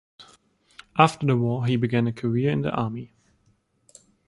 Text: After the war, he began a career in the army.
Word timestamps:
After 0.97 1.27
the 1.27 1.37
war, 1.37 1.67
he 1.67 1.75
began 1.75 2.07
a 2.07 2.11
career 2.11 2.49
in 2.49 2.61
the 2.63 2.71
army. 2.71 3.13